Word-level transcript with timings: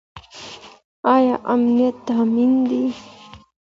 ايا 1.13 1.35
امنيت 1.53 1.97
تامين 2.07 2.53
دی؟ 2.69 2.83